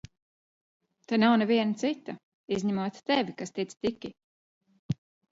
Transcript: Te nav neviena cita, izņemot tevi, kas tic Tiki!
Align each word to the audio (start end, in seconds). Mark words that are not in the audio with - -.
Te 1.09 1.17
nav 1.23 1.33
neviena 1.41 1.75
cita, 1.81 2.15
izņemot 2.57 2.97
tevi, 3.11 3.35
kas 3.41 3.53
tic 3.59 3.75
Tiki! 3.87 4.11